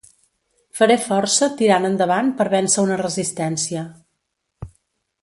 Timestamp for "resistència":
3.05-3.89